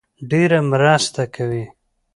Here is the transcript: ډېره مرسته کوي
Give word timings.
ډېره 0.29 0.59
مرسته 0.71 1.23
کوي 1.35 1.65